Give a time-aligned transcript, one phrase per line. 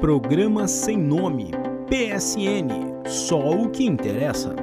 [0.00, 1.50] Programa Sem Nome,
[1.88, 4.54] PSN, só o que interessa.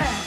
[0.00, 0.18] ahead.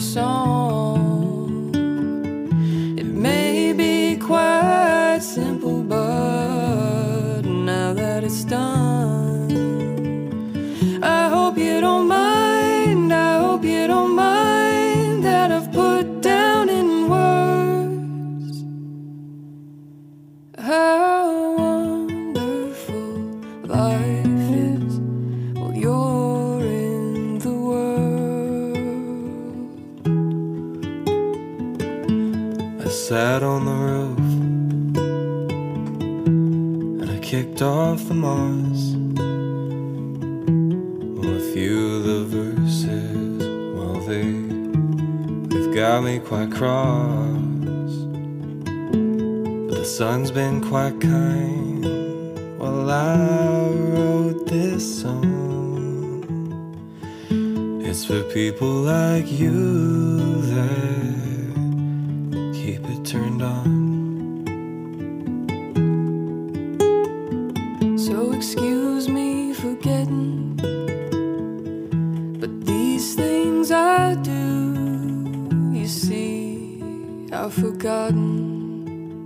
[0.00, 1.09] song.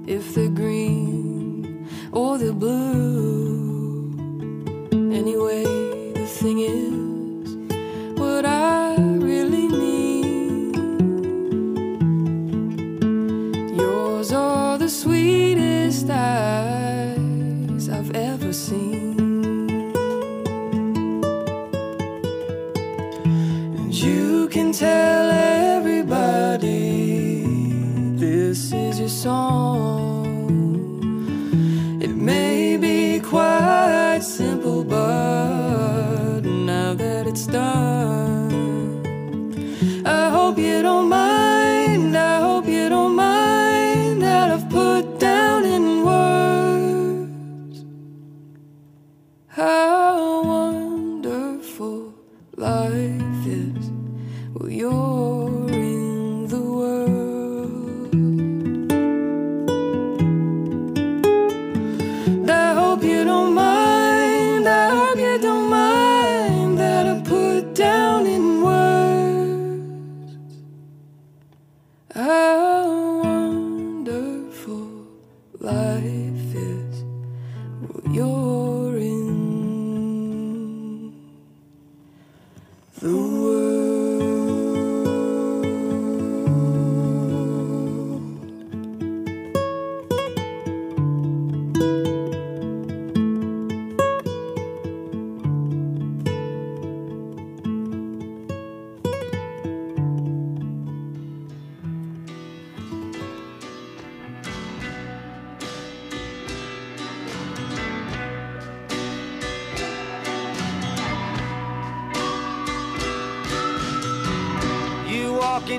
[0.06, 4.10] if the green or the blue.
[4.92, 5.64] Anyway,
[6.12, 6.83] the thing is.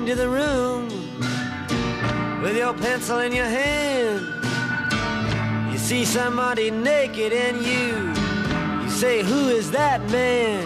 [0.08, 0.86] into the room
[2.40, 4.22] with your pencil in your hand.
[5.72, 10.62] You see somebody naked and you, you say, Who is that man?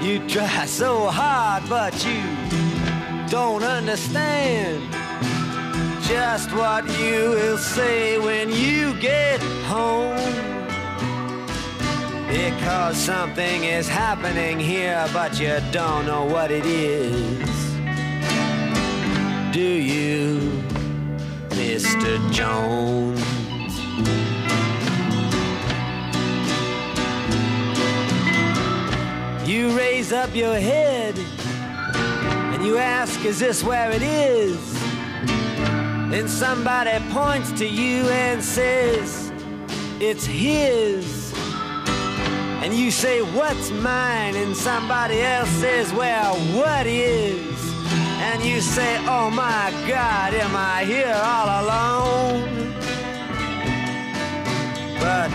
[0.00, 2.22] You try so hard, but you
[3.28, 4.80] don't understand
[6.04, 10.16] just what you will say when you get home.
[12.28, 17.51] Because something is happening here, but you don't know what it is.
[19.52, 20.50] Do you,
[21.50, 22.32] Mr.
[22.32, 23.20] Jones?
[29.46, 34.72] You raise up your head and you ask, Is this where it is?
[36.10, 39.30] Then somebody points to you and says,
[40.00, 41.34] It's his.
[42.62, 44.34] And you say, What's mine?
[44.34, 47.51] And somebody else says, Well, what is?
[48.32, 52.72] And you say, Oh my God, am I here all alone?
[54.98, 55.28] But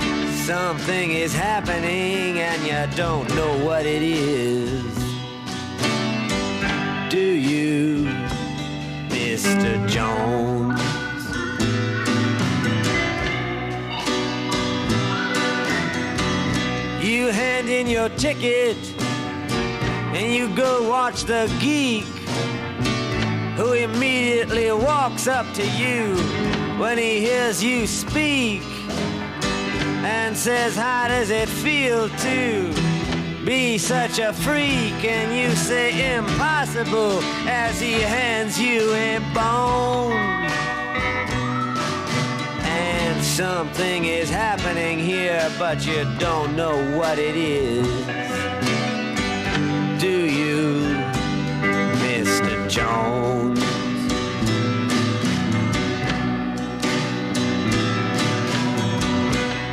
[0.46, 4.82] something is happening and you don't know what it is.
[7.12, 8.06] Do you,
[9.10, 9.88] Mr.
[9.88, 10.82] Jones?
[17.06, 18.76] You hand in your ticket
[20.18, 22.17] and you go watch the geek
[23.58, 26.16] who immediately walks up to you
[26.80, 28.62] when he hears you speak
[30.06, 32.72] and says, How does it feel to
[33.44, 35.04] be such a freak?
[35.04, 40.14] And you say, Impossible, as he hands you a bone.
[42.62, 48.37] And something is happening here, but you don't know what it is.
[52.78, 53.60] Jones?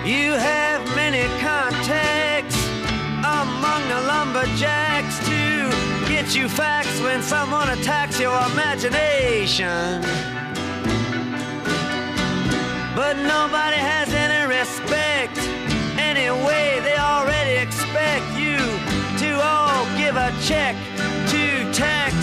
[0.06, 2.56] You have many contacts
[3.18, 5.68] among the lumberjacks to
[6.08, 10.00] get you facts when someone attacks your imagination.
[12.96, 15.36] But nobody has any respect.
[16.00, 18.56] Anyway, they already expect you
[19.18, 20.74] to all give a check
[21.28, 22.14] to tax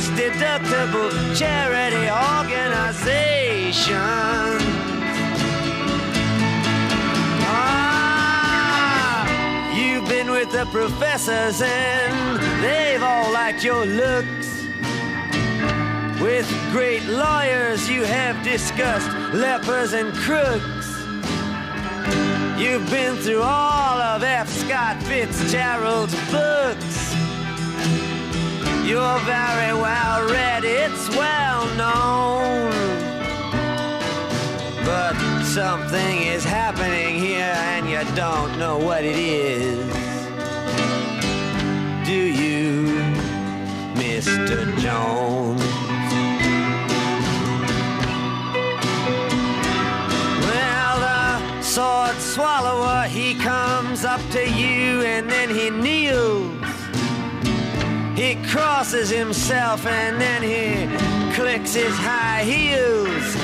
[0.71, 3.97] deductible charity organization.
[7.43, 9.27] Ah,
[9.75, 14.65] you've been with the professors and they've all liked your looks.
[16.21, 20.87] With great lawyers, you have discussed lepers and crooks.
[22.57, 24.47] You've been through all of F.
[24.47, 27.00] Scott Fitzgerald's books.
[28.91, 32.71] You're very well read, it's well known.
[34.83, 39.79] But something is happening here and you don't know what it is.
[42.05, 42.99] Do you,
[43.95, 44.77] Mr.
[44.79, 45.63] Jones?
[50.47, 56.60] Well, the sword swallower, he comes up to you and then he kneels.
[58.21, 60.85] He crosses himself and then he
[61.33, 63.35] clicks his high heels.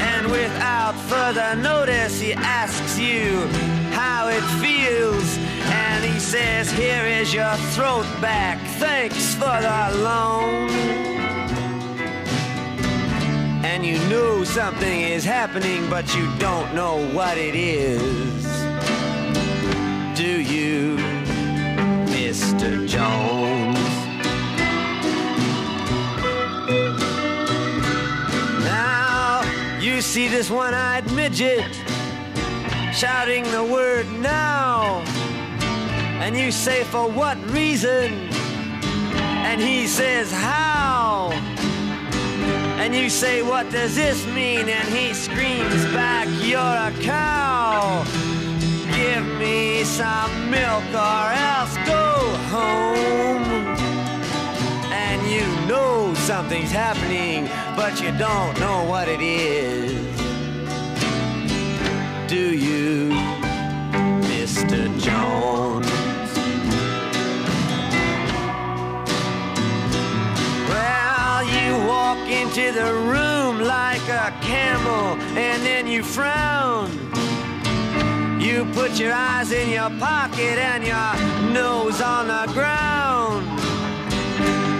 [0.00, 3.46] And without further notice, he asks you
[3.92, 5.36] how it feels.
[5.66, 8.58] And he says, Here is your throat back.
[8.78, 10.70] Thanks for the loan.
[13.66, 18.44] And you know something is happening, but you don't know what it is.
[20.16, 20.96] Do you,
[22.06, 22.88] Mr.
[22.88, 23.91] Jones?
[30.02, 31.72] You see this one eyed midget
[32.92, 34.98] shouting the word now.
[36.20, 38.10] And you say, For what reason?
[39.46, 41.30] And he says, How?
[42.80, 44.68] And you say, What does this mean?
[44.68, 48.02] And he screams back, You're a cow.
[48.96, 52.02] Give me some milk or else go
[52.50, 53.51] home.
[55.32, 59.92] You know something's happening, but you don't know what it is.
[62.28, 63.08] Do you,
[64.28, 64.80] Mr.
[65.00, 65.86] Jones?
[70.68, 76.90] Well, you walk into the room like a camel and then you frown.
[78.38, 83.48] You put your eyes in your pocket and your nose on the ground.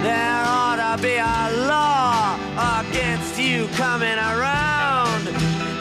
[0.03, 0.42] There
[0.97, 2.35] to be a law
[2.79, 5.25] against you coming around.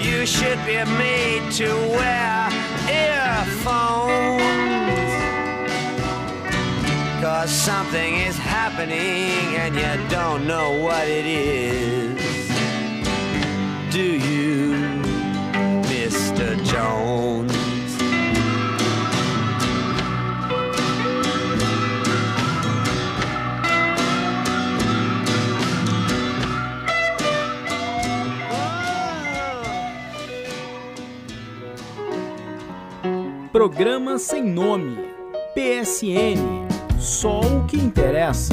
[0.00, 2.48] You should be made to wear
[2.88, 4.42] earphones.
[7.20, 12.48] Cause something is happening and you don't know what it is.
[13.92, 15.02] Do you,
[15.92, 16.64] Mr.
[16.64, 17.51] Jones?
[33.62, 34.98] Programa Sem Nome.
[35.54, 36.66] PSN.
[36.98, 38.52] Só o que interessa.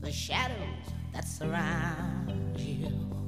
[0.00, 0.56] the shadows
[1.12, 3.21] that surround you.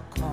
[0.00, 0.29] a call.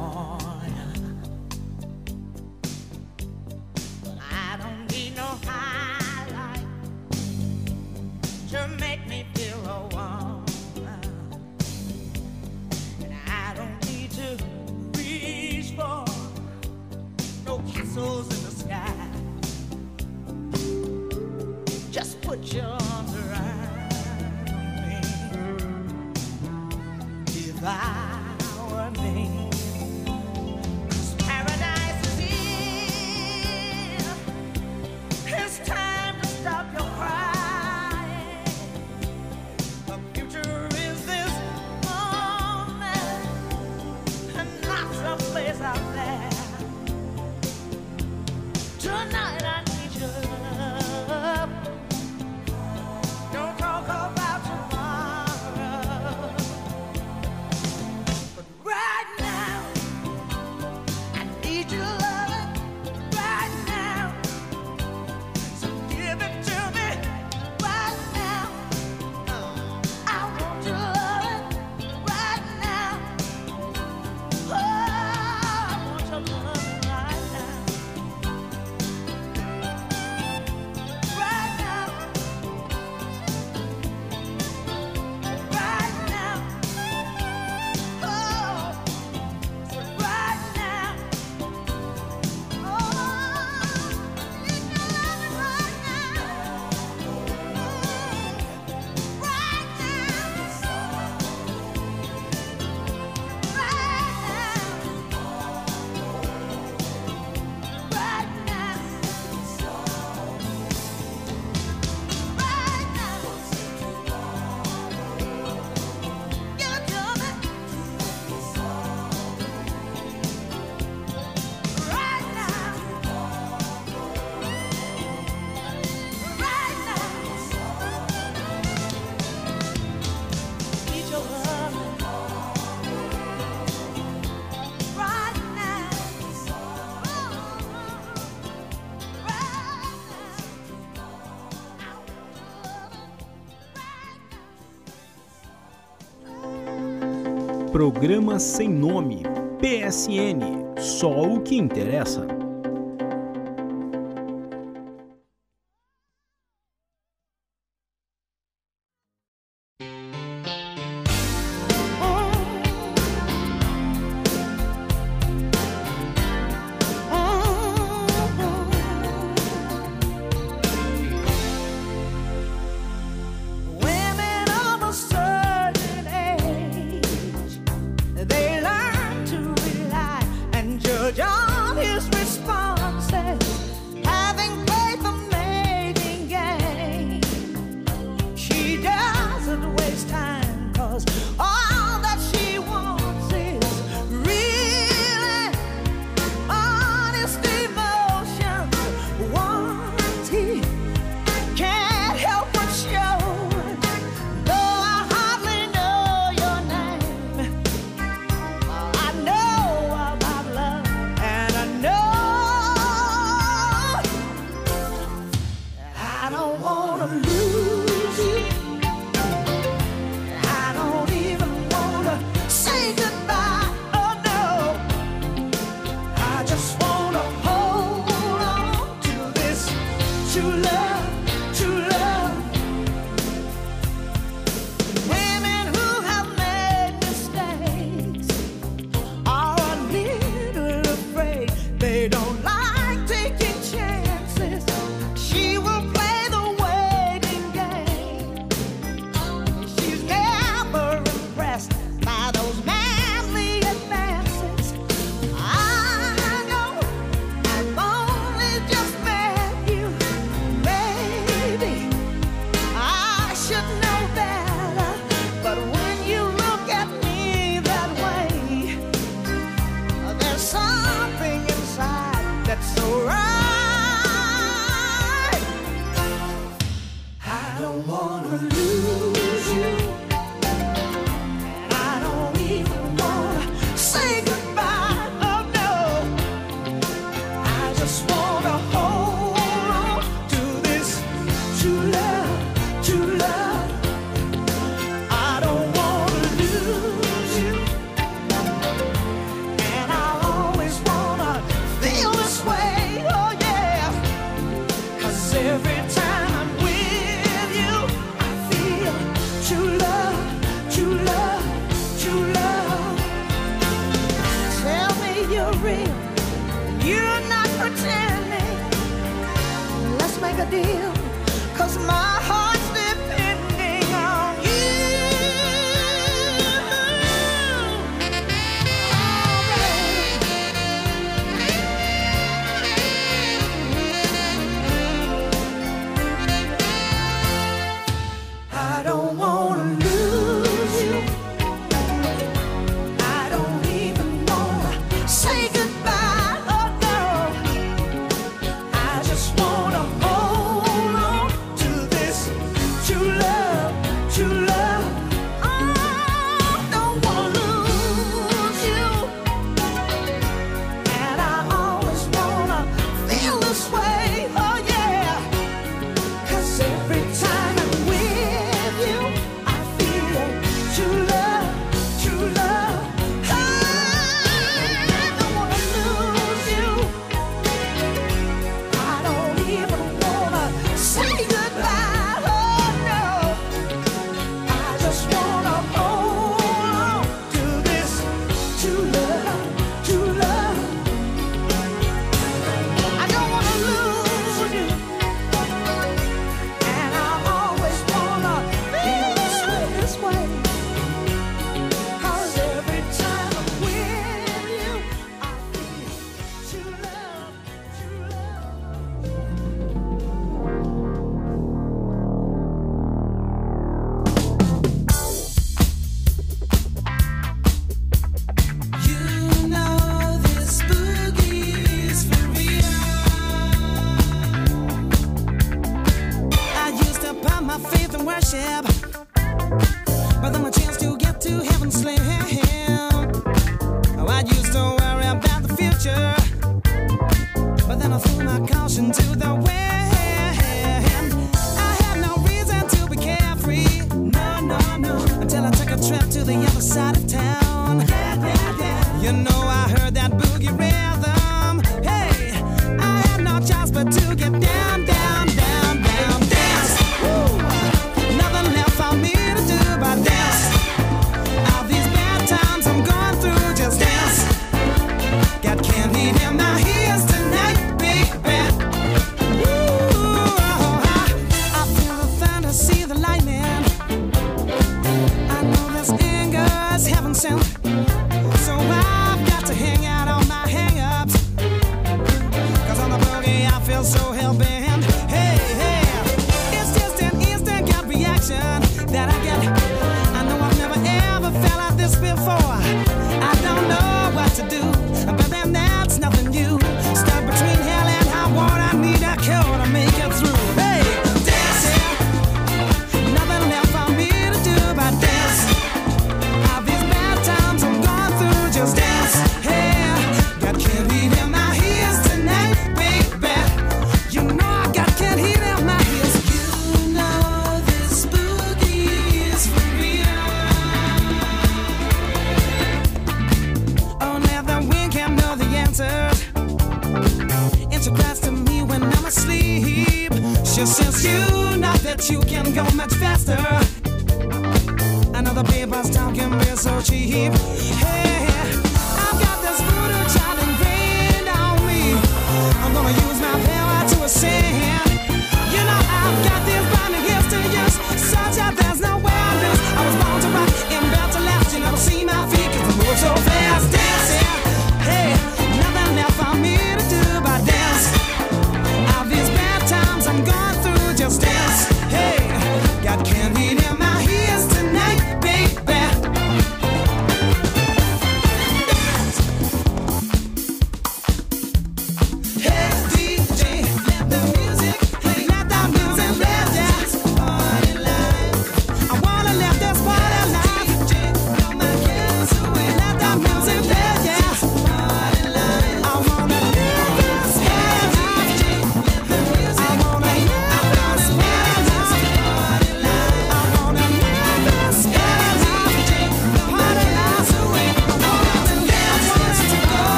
[147.78, 149.22] Programa Sem Nome,
[149.62, 150.42] PSN.
[150.80, 152.37] Só o que interessa.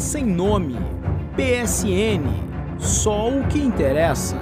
[0.00, 0.76] Sem nome.
[1.36, 2.24] PSN.
[2.78, 4.36] Só o que interessa.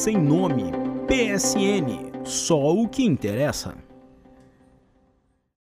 [0.00, 0.72] Sem Nome.
[1.06, 2.24] PSN.
[2.24, 3.74] Só o que interessa.